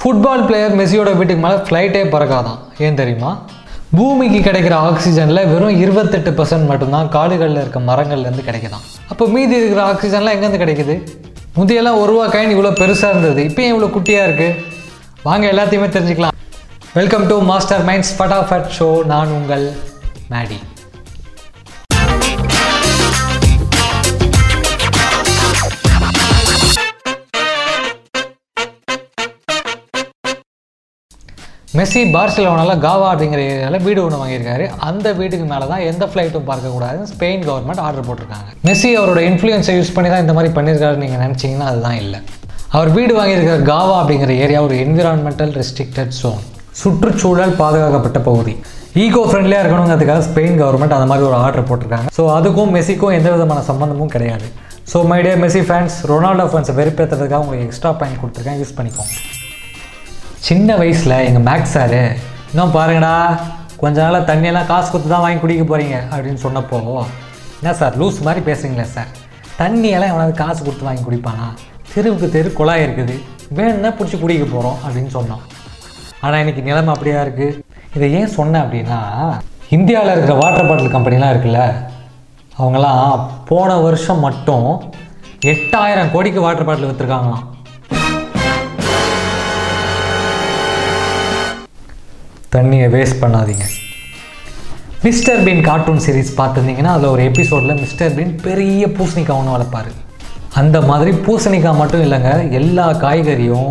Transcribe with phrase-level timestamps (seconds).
[0.00, 2.60] Football player மெஸ்ஸியோட வீட்டுக்கு மேலே ஃப்ளைட்டே பறக்காதான்.
[2.84, 3.30] ஏன் தெரியுமா?
[3.96, 8.84] பூமிக்கு கிடைக்கிற ஆக்சிஜனில் வெறும் இருபத்தெட்டு பர்சன்ட் மட்டும்தான் காடுகளில் இருக்க மரங்கள்லேருந்து கிடைக்குதான்.
[9.08, 10.94] அப்போ மீதி இருக்கிற ஆக்சிஜன்லாம் எங்கேருந்து கிடைக்குது?
[11.56, 13.44] முந்தையெல்லாம் ஒரு ரூபா காயின் இவ்வளோ பெருசாக இருந்தது.
[13.50, 14.56] இப்போ இவ்வளோ குட்டியாக இருக்குது
[15.22, 16.36] வாங்க எல்லாத்தையுமே தெரிஞ்சுக்கலாம்.
[16.94, 19.66] Welcome to master minds Fatafat show நான் உங்கள்
[20.34, 20.58] மேடி.
[31.78, 34.64] மெஸ்ஸி பார்சிலோனாவில் காவா அப்படிங்கிற ஏரியாவில் வீடு ஒன்று வாங்கியிருக்காரு.
[34.86, 38.48] அந்த வீட்டுக்கு மேலே தான் எந்த ஃப்ளைட்டும் பார்க்கக்கூடாதுன்னு ஸ்பெயின் கவர்மெண்ட் ஆர்டர் போட்டிருக்காங்க.
[38.68, 42.20] மெஸ்ஸி அவரோட இன்ஃப்ளூயன்ஸை யூஸ் பண்ணி தான் இந்த மாதிரி பண்ணியிருக்காருன்னு நீங்கள் நினச்சிங்கன்னா அதுதான் இல்லை.
[42.76, 46.42] அவர் வீடு வாங்கியிருக்கிற காவா அப்படிங்கிற ஏரியா ஒரு என்விரான்மெண்டல் ரெஸ்ட்ரிக்டட் ஜோன்
[46.80, 48.54] சுற்றுச்சூழல் பாதுகாக்கப்பட்ட பகுதி.
[49.04, 52.10] ஈகோ ஃப்ரெண்ட்லியாக இருக்கணுங்கிறதுக்காக ஸ்பெயின் கவர்மெண்ட் அந்த மாதிரி ஒரு ஆர்டர் போட்டிருக்காங்க.
[52.18, 54.48] ஸோ அதுக்கும் மெஸ்ஸிக்கும் எந்த விதமான சம்மந்தமும் கிடையாது.
[54.92, 58.60] So my dear Messi fans Ronaldo ஃபேன்ஸை வெறுப்பேற்றுறதுக்காக உங்களுக்கு எக்ஸ்ட்ரா பாயிண்ட் கொடுத்துருக்கேன்.
[58.62, 59.14] யூஸ் பண்ணிக்கோங்க.
[60.40, 62.02] சின்ன வயசில் எங்கள் மேக்ஸ் சாரு
[62.50, 63.14] இன்னும் பாருங்கடா
[63.76, 66.78] கொஞ்ச நாளாக தண்ணியெல்லாம் காசு கொடுத்து தான் வாங்கி குடிக்க போகிறீங்க அப்படின்னு சொன்னப்போ
[67.56, 69.10] என்ன சார் லூஸ் மாதிரி பேசுகிறீங்களே சார்
[69.58, 71.46] தண்ணியெல்லாம் எவனாவது காசு கொடுத்து வாங்கி குடிப்பானா?
[71.92, 73.16] தெருவுக்கு தெரு குழாய் இருக்குது
[73.52, 75.42] வேணும்னா பிடிச்சி குடிக்க போகிறோம் அப்படின்னு சொன்னோம்
[76.20, 77.58] ஆனால் இன்னைக்கு நிலைமை அப்படியா இருக்குது
[77.96, 78.98] இதை ஏன் சொன்னேன் அப்படின்னா
[79.70, 81.62] இந்தியாவில் இருக்கிற வாட்டர் பாட்டில் கம்பெனிலாம் இருக்குல்ல
[82.58, 83.12] அவங்களாம்
[83.44, 84.68] போன வருஷம் மட்டும்
[85.44, 87.46] எட்டாயிரம் கோடிக்கு வாட்டர் பாட்டில் விற்றுருக்காங்களாம்
[92.54, 93.64] தண்ணியை வேஸ்ட் பண்ணாதீங்க.
[95.02, 99.90] மிஸ்டர் பீன் கார்ட்டூன் சீரிஸ் பார்த்துருந்தீங்கன்னா அதில் ஒரு எபிசோடில் மிஸ்டர் பீன் பெரிய பூசணிக்காய் ஒன்று வளர்ப்பார்.
[100.60, 103.70] அந்த மாதிரி பூசணிக்காய் மட்டும் இல்லைங்க எல்லா காய்கறியும்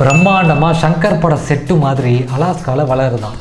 [0.00, 3.38] பிரம்மாண்டமாக சங்கர் பட செட்டு மாதிரி அலாஸ்காவில் வளருதான்.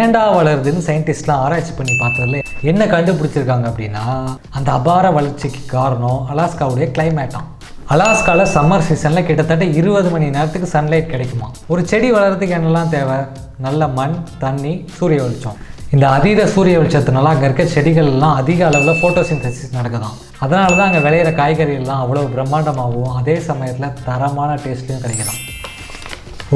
[0.00, 2.38] ஏன்டா வளருதுன்னு சயின்டிஸ்ட்லாம் ஆராய்ச்சி பண்ணி பார்த்ததுல
[2.70, 4.04] என்ன கண்டுபிடிச்சிருக்காங்க அப்படின்னா
[4.50, 7.48] அந்த அபார வளர்ச்சிக்கு காரணம் அலாஸ்காவுடைய கிளைமேட்டாம்
[7.92, 11.48] அலாஸ்காவில் சம்மர் சீசனில் கிட்டத்தட்ட இருபது மணி நேரத்துக்கு சன்லைட் கிடைக்குமா?
[11.72, 13.18] ஒரு செடி வளர்கிறதுக்கு என்னெல்லாம் தேவை?
[13.64, 15.58] நல்ல மண் தண்ணி சூரிய வெளிச்சம்.
[15.94, 20.16] இந்த அதீத சூரிய வெளிச்சத்தினால அங்கே இருக்க செடிகள் எல்லாம் அதிக அளவில் ஃபோட்டோசிந்தசிஸ் நடக்குதாம்.
[20.44, 25.40] அதனால தான் அங்கே விளையிற காய்கறிகள்லாம் அவ்வளோ பிரம்மாண்டமாகவும் அதே சமயத்தில் தரமான டேஸ்ட்லையும் கிடைக்கலாம்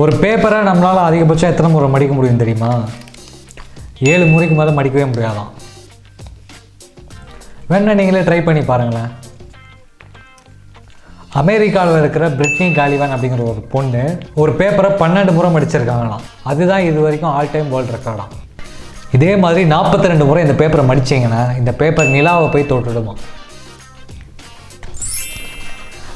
[0.03, 2.73] ஒரு பேப்பரை நம்மளால் அதிகபட்சம் எத்தனை முறை மடிக்க முடியும் தெரியுமா?
[4.13, 5.53] ஏழு முறைக்கு மேலே மடிக்கவே முடியாதாம்.
[7.71, 9.11] வேணா நீங்களே ட்ரை பண்ணி பாருங்களேன்.
[11.35, 16.21] அமெரிக்காவில் இருக்கிற பிரிட்னி காலிவான் அப்படிங்கிற ஒரு பொண்ணு ஒரு பேப்பரை பன்னெண்டு முறை மடிச்சிருக்காங்களாம்.
[16.43, 18.33] அதுதான் இது வரைக்கும் ஆல் டைம் வேர்ல்டு ரெக்கார்டாம்
[19.13, 23.15] இதே மாதிரி நாற்பத்தி ரெண்டு முறை இந்த பேப்பரை மடிச்சிங்கன்னா இந்த பேப்பர் நிலாவை போய் தொட்டுடுமா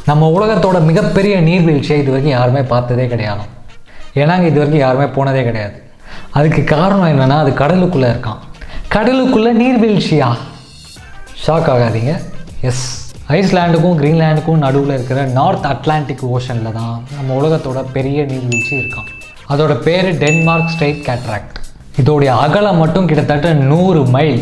[0.04, 3.40] நம்ம உலகத்தோட மிகப்பெரிய நீர்வீழ்ச்சியை இது வரைக்கும் யாருமே பார்த்ததே கிடையாது.
[4.14, 5.82] ஏன்னா அங்கே இது வரைக்கும் யாருமே போனதே கிடையாது.
[6.30, 8.40] அதுக்கு காரணம் என்னென்னா அது கடலுக்குள்ளே இருக்கான்
[8.94, 10.36] கடலுக்குள்ளே நீர்வீழ்ச்சியா?
[11.46, 12.20] ஷாக் ஆகாதீங்க.
[12.60, 13.01] எஸ்
[13.36, 19.10] ஐஸ்லாண்டுக்கும் கிரீன்லாண்டுக்கும் நடுவில் இருக்கிற நார்த் அட்லாண்டிக் ஓஷனில் தான் நம்ம உலகத்தோட பெரிய நீர்வீழ்ச்சி இருக்கான்
[19.52, 21.56] அதோட பேர் டென்மார்க் ஸ்ட்ரைட் கேட்ராக்ட்.
[22.02, 24.40] இதோடைய அகலம் மட்டும் கிட்டத்தட்ட நூறு மைல்.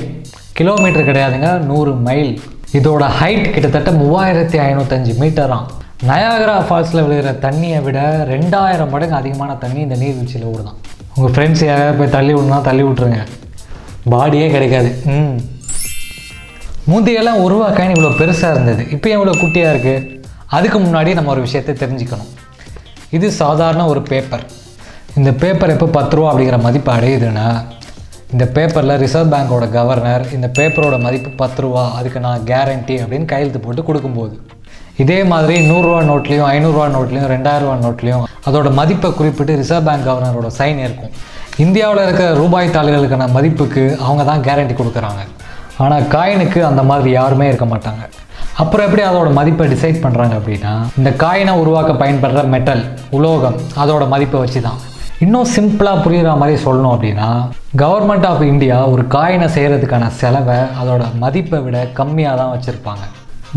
[0.53, 2.33] கிலோமீட்டர் கிடையாதுங்க நூறு மைல்.
[2.79, 5.69] இதோட ஹைட் கிட்டத்தட்ட மூவாயிரத்தி ஐநூற்றஞ்சு மீட்டராம்
[6.09, 8.01] நயாகரா ஃபால்ஸில் விழுகிற தண்ணியை விட
[8.33, 10.79] ரெண்டாயிரம் மடங்கு அதிகமான தண்ணி இந்த நீர்வீழ்ச்சியில் ஓடுதான்.
[11.17, 13.21] உங்கள் ஃப்ரெண்ட்ஸ் யாராவது போய் தள்ளி விடணும்னா தள்ளி விட்ருங்க
[14.11, 14.93] பாடியே கிடைக்காது.
[15.17, 15.35] ம்.
[16.91, 18.83] முந்தையெல்லாம் உருவா காயின் இவ்வளோ பெருசாக இருந்தது.
[18.95, 20.07] இப்போ எவ்வளோ குட்டியாக இருக்குது
[20.57, 22.31] அதுக்கு முன்னாடி நம்ம ஒரு விஷயத்தை தெரிஞ்சுக்கணும்.
[23.17, 24.45] இது சாதாரண ஒரு பேப்பர்
[25.19, 27.47] இந்த பேப்பர் எப்போ பத்து ரூபா அப்படிங்கிற மதிப்பு அடையுதுன்னா
[28.35, 33.61] இந்த பேப்பரில் ரிசர்வ் பேங்கோட கவர்னர் இந்த பேப்பரோட மதிப்பு பத்து ரூபா அதுக்கு நான் கேரண்டி அப்படின்னு கையெழுத்து
[33.67, 34.35] போட்டு கொடுக்கும்போது.
[35.05, 40.81] இதே மாதிரி நூறுரூவா நோட்லேயும் ஐநூறுரூவா நோட்லேயும் ரெண்டாயிரரூவா நோட்லேயும் அதோட மதிப்பை குறிப்பிட்டு ரிசர்வ் பேங்க் கவர்னரோட சைன்
[40.87, 41.15] இருக்கும்
[41.65, 45.23] இந்தியாவில் இருக்கிற ரூபாய் தாள்களுக்கான மதிப்புக்கு அவங்க தான் கேரண்டி கொடுக்குறாங்க.
[45.85, 48.03] ஆனால் காயினுக்கு அந்த மாதிரி யாருமே இருக்க மாட்டாங்க.
[48.63, 52.83] அப்புறம் எப்படி அதோட மதிப்பை டிசைட் பண்ணுறாங்க அப்படின்னா இந்த காயினை உருவாக்க பயன்படுற மெட்டல்
[53.19, 54.81] உலோகம் அதோட மதிப்பை வச்சு தான்
[55.25, 57.29] இன்னும் சிம்பிளாக புரிகிற மாதிரி சொல்லணும் அப்படின்னா
[57.83, 63.05] கவர்மெண்ட் ஆஃப் இந்தியா ஒரு காயினை செய்கிறதுக்கான செலவை அதோட மதிப்பை விட கம்மியாக தான் வச்சுருப்பாங்க.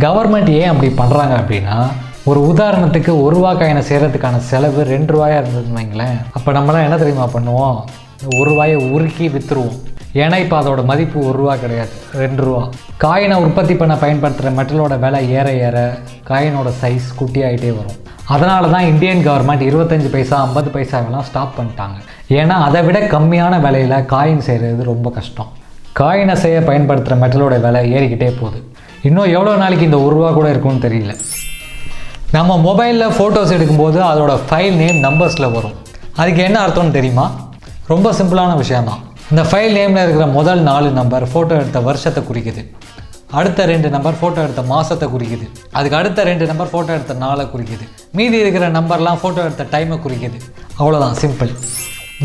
[0.05, 1.77] கவர்மெண்ட் ஏன் அப்படி பண்ணுறாங்க அப்படின்னா
[2.29, 6.17] ஒரு உதாரணத்துக்கு ஒரு ரூபா காயினை செய்கிறதுக்கான செலவு ரெண்டு ரூபாயாக இருந்ததுன்னு வைங்களேன்.
[6.37, 7.79] அப்போ நம்மளாம் என்ன தெரியுமா பண்ணுவோம்?
[8.37, 9.79] ஒரு ரூபாயை உருக்கி விற்றுருவோம்
[10.21, 12.63] ஏன்னா இப்போ அதோட மதிப்பு ஒரு ரூபா கிடையாது ரெண்டு ரூபா.
[13.03, 15.77] காயினை உற்பத்தி பண்ண பயன்படுத்துகிற மெட்டலோட விலை ஏற ஏற
[16.29, 17.97] காயினோட சைஸ் குட்டியாகிட்டே வரும்.
[18.33, 21.97] அதனால தான் இந்தியன் கவர்மெண்ட் இருபத்தஞ்சி பைசா ஐம்பது பைசாவெல்லாம் ஸ்டாப் பண்ணிட்டாங்க.
[22.39, 25.49] ஏன்னா அதை விட கம்மியான விலையில் காயின் செய்கிறது ரொம்ப கஷ்டம்.
[25.99, 28.59] காயினை செய்ய பயன்படுத்துகிற மெட்டலோட விலை ஏறிக்கிட்டே போகுது.
[29.09, 31.15] இன்னும் எவ்வளோ நாளைக்கு இந்த ஒரு ரூபா கூட இருக்கும்னு தெரியல.
[32.37, 35.75] நம்ம மொபைலில் ஃபோட்டோஸ் எடுக்கும்போது அதோட ஃபைல் நேம் நம்பர்ஸில் வரும்.
[36.21, 37.25] அதுக்கு என்ன அர்த்தம்னு தெரியுமா?
[37.93, 39.01] ரொம்ப சிம்பிளான விஷயம்தான்.
[39.31, 42.61] இந்த ஃபைல் நேமில் இருக்கிற முதல் நாலு நம்பர் ஃபோட்டோ எடுத்த வருஷத்தை குறிக்குது.
[43.39, 45.45] அடுத்த ரெண்டு நம்பர் ஃபோட்டோ எடுத்த மாதத்தை குறிக்குது.
[45.77, 47.85] அதுக்கு அடுத்த ரெண்டு நம்பர் ஃபோட்டோ எடுத்த நாளை குறிக்குது.
[48.17, 50.39] மீதி இருக்கிற நம்பர்லாம் ஃபோட்டோ எடுத்த டைமை குறிக்குது.
[50.81, 51.51] அவ்வளோதான் சிம்பிள்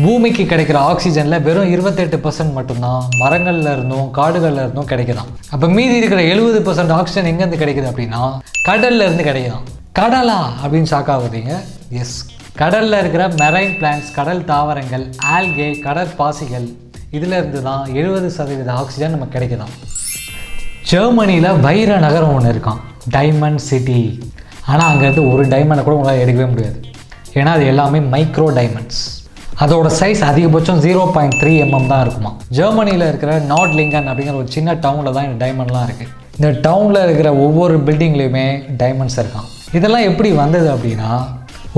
[0.03, 6.21] பூமிக்கு கிடைக்கிற ஆக்சிஜனில் வெறும் இருபத்தெட்டு பர்சன்ட் மட்டும்தான் மரங்களில் இருந்தும் காடுகளில் இருந்தும் கிடைக்கலாம் அப்போ மீதி இருக்கிற
[6.33, 8.21] எழுபது பர்சன்ட் ஆக்சிஜன் எங்கேருந்து கிடைக்குது அப்படின்னா
[8.69, 9.65] கடல்ல இருந்து கிடைக்குதாம்
[9.99, 11.09] கடலா அப்படின்னு ஷாக்
[12.01, 12.17] எஸ்
[12.55, 16.69] கடலில் இருக்கிற மெரைன் பிளான்ஸ் கடல் தாவரங்கள் ஆல்கே கடற்பாசிகள்
[17.17, 19.71] இதுலேருந்து தான் எழுபது சதவீத ஆக்சிஜன் நமக்கு கிடைக்கலாம்
[20.89, 22.81] ஜெர்மனியில் வைர நகரம் ஒன்று இருக்கான்
[23.15, 24.01] டைமண்ட் சிட்டி
[24.71, 26.77] ஆனால் அங்கேருந்து ஒரு டைமண்டை கூட உங்களால் எடுக்கவே முடியாது.
[27.39, 29.01] ஏன்னா அது எல்லாமே மைக்ரோ டைமண்ட்ஸ்
[29.63, 34.49] அதோட சைஸ் அதிகபட்சம் ஜீரோ பாயிண்ட் த்ரீ எம்எம் தான் இருக்குமா ஜெர்மனியில் இருக்கிற நாட் லிங்கன் அப்படிங்கிற ஒரு
[34.57, 38.45] சின்ன டவுனில் தான் இந்த டைமண்ட்லாம் இருக்குது இந்த டவுனில் இருக்கிற ஒவ்வொரு பில்டிங்லேயுமே
[38.83, 41.11] டைமண்ட்ஸ் இருக்கான் இதெல்லாம் எப்படி வந்தது அப்படின்னா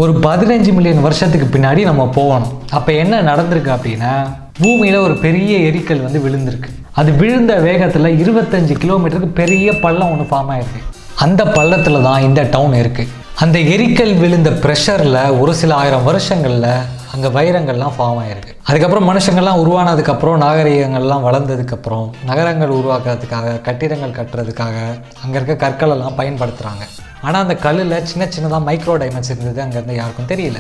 [0.02, 2.54] ஒரு பதினஞ்சு மில்லியன் வருஷத்துக்கு பின்னாடி நம்ம போகணும்.
[2.78, 4.14] அப்போ என்ன நடந்திருக்கு அப்படின்னா
[4.60, 6.70] பூமியில் ஒரு பெரிய எரிக்கல் வந்து விழுந்திருக்கு.
[7.00, 10.82] அது விழுந்த வேகத்தில் இருபத்தஞ்சு கிலோமீட்டருக்கு பெரிய பள்ளம் ஒன்று ஃபார்ம் ஆயிருக்கு.
[11.26, 16.68] அந்த பள்ளத்தில் தான் இந்த டவுன் இருக்குது அந்த எரிக்கல் விழுந்த ப்ரெஷரில் ஒரு சில ஆயிரம் வருஷங்களில்
[17.14, 24.76] அங்கே வைரங்கள்லாம் ஃபார்ம் ஆகிருக்கு அதுக்கப்புறம் மனுஷங்கள்லாம் உருவானதுக்கப்புறம் நாகரிகங்கள்லாம் வளர்ந்ததுக்கப்புறம் நகரங்கள் உருவாக்குறதுக்காக கட்டிடங்கள் கட்டுறதுக்காக
[25.24, 26.86] அங்கே இருக்க கற்களெல்லாம் பயன்படுத்துகிறாங்க
[27.26, 30.60] ஆனால் அந்த கல்லில் சின்ன சின்னதாக மைக்ரோ டைமண்ட்ஸ் இருந்தது அங்கேருந்து யாருக்கும் தெரியல.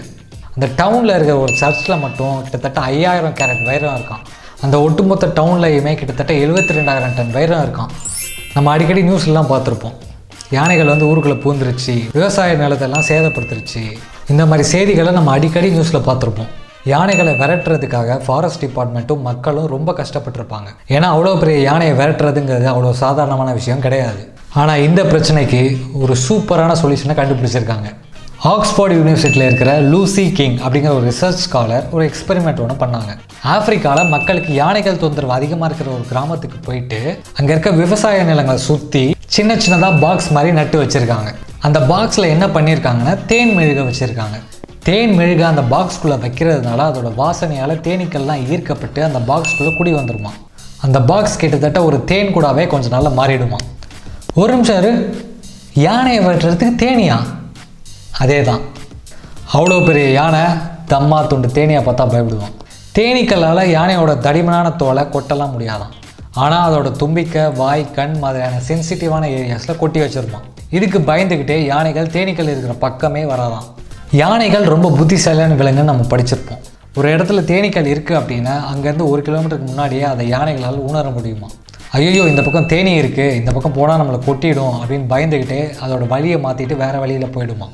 [0.56, 4.24] அந்த டவுனில் இருக்கிற ஒரு சர்ச்சில் மட்டும் கிட்டத்தட்ட ஐயாயிரம் கேரட் வைரம் இருக்கான்
[4.66, 7.92] அந்த ஒட்டுமொத்த டவுன்லையுமே கிட்டத்தட்ட எழுபத்தி ரெண்டாயிரம் டன் வைரம் இருக்கான்
[8.56, 9.96] நம்ம அடிக்கடி நியூஸ்லாம் பார்த்துருப்போம்.
[10.58, 13.84] யானைகள் வந்து ஊருக்குள்ளே பூந்துருச்சு விவசாய நிலத்தெல்லாம் சேதப்படுத்துருச்சு.
[14.32, 16.52] இந்த மாதிரி செய்திகளை நம்ம அடிக்கடி நியூஸில் பார்த்துருப்போம்.
[16.94, 20.70] யானைகளை விரட்டுறதுக்காக ஃபாரஸ்ட் டிபார்ட்மெண்ட்டும் மக்களும் ரொம்ப கஷ்டப்பட்டிருப்பாங்க.
[20.96, 24.22] ஏன்னா அவ்வளோ பெரிய யானையை விரட்டுறதுங்கிறது அவ்வளோ சாதாரணமான விஷயம் கிடையாது.
[24.62, 25.64] ஆனால் இந்த பிரச்சனைக்கு
[26.04, 27.90] ஒரு சூப்பரான சொல்யூஷனை கண்டுபிடிச்சிருக்காங்க.
[28.50, 33.12] ஆக்ஸ்ஃபோர்டு யூனிவர்சிட்டியில் இருக்கிற லூசி கிங் அப்படிங்கிற ஒரு ரிசர்ச் ஸ்காலர் ஒரு எக்ஸ்பெரிமெண்ட் ஒன்று பண்ணாங்க.
[33.54, 37.00] ஆப்பிரிக்காவில் மக்களுக்கு யானைகள் தொந்தரவு அதிகமாக இருக்கிற ஒரு கிராமத்துக்கு போயிட்டு
[37.38, 39.04] அங்கே இருக்க விவசாய நிலங்களை சுற்றி
[39.36, 41.32] சின்ன சின்னதாக பாக்ஸ் மாதிரி நட்டு வச்சுருக்காங்க.
[41.68, 44.38] அந்த பாக்ஸில் என்ன பண்ணியிருக்காங்கன்னா தேன் மெழுக வச்சுருக்காங்க.
[44.88, 50.32] தேன் மெழுக அந்த பாக்ஸ்குள்ளே வைக்கிறதுனால அதோட வாசனையால் தேனீக்கள்லாம் ஈர்க்கப்பட்டு அந்த பாக்ஸ்குள்ளே குடி வந்துருமா
[50.88, 53.60] அந்த பாக்ஸ் கிட்டத்தட்ட ஒரு தேன் கூடாவே கொஞ்சம் நாளில் மாறிடுமா
[54.34, 54.92] ஒரு நிமிஷம் இரு.
[55.88, 57.20] யானையை வெட்டுறதுக்கு தேனியா?
[58.24, 58.62] அதே தான்
[59.56, 60.44] அவ்வளோ பெரிய யானை
[60.92, 62.56] தம்மா துண்டு தேனியை பார்த்தா பயப்படுவான்.
[62.98, 65.94] தேனீக்கல்லால் யானையோட தடிமனான தோலை கொட்டலாம் முடியாதாம்
[66.44, 70.46] ஆனால் அதோட தும்பிக்கை வாய் கண் மாதிரியான சென்சிட்டிவான ஏரியாஸில் கொட்டி வச்சுருப்பான்.
[70.78, 73.66] இதுக்கு பயந்துக்கிட்டே யானைகள் தேனீக்கள் இருக்கிற பக்கமே வராதான்.
[74.22, 76.62] யானைகள் ரொம்ப புத்திசாலியான விலங்குன்னு நம்ம படிச்சிருப்போம்.
[77.00, 81.50] ஒரு இடத்துல தேனீக்கள் இருக்குது அப்படின்னா அங்கேருந்து ஒரு கிலோமீட்டருக்கு முன்னாடியே அதை யானைகளால் உணர முடியுமா?
[81.98, 86.76] ஐயோ இந்த பக்கம் தேனி இருக்குது இந்த பக்கம் போனால் நம்மளை கொட்டிடும் அப்படின்னு பயந்துக்கிட்டே அதோட வழியை மாற்றிட்டு
[86.84, 87.68] வேறு வழியில் போயிடுமா?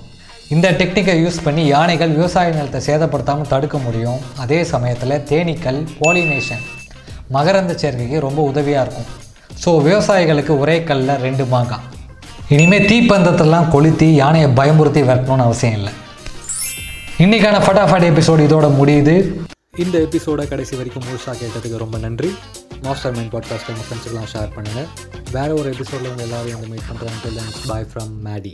[0.56, 4.20] இந்த டெக்னிக்கை யூஸ் பண்ணி யானைகள் விவசாய நிலத்தை சேதப்படுத்தாமல் தடுக்க முடியும்.
[4.44, 6.64] அதே சமயத்தில் தேனீக்கள் போலினேஷன்
[7.36, 9.10] மகரந்த சேர்க்கைக்கு ரொம்ப உதவியாக இருக்கும்.
[9.64, 11.86] ஸோ விவசாயிகளுக்கு ஒரே கல்லில் ரெண்டு மாங்காய்.
[12.56, 15.94] இனிமேல் தீப்பந்தத்தெல்லாம் கொளுத்தி யானையை பயமுறுத்தி விரட்டணும்னு அவசியம் இல்லை.
[17.26, 19.16] இன்றைக்கான ஃபட்டாஃபட் எபிசோடு இதோட முடியுது.
[19.86, 22.32] இந்த எபிசோட கடைசி வரைக்கும் முழுசாக கேட்டதுக்கு ரொம்ப நன்றி.
[22.86, 24.88] மாஸ்டர் மைண்ட் பாட்காஸ்ட் உங்கள் ஃப்ரெண்ட்ஸுக்கெல்லாம் ஷேர் பண்ணுங்கள்
[25.32, 28.54] வேறு ஒரு எபிசோடில் உங்கள் எல்லோரும் வந்து மீட் பண்ணுறேன் பாய் ஃப்ரம் மேடி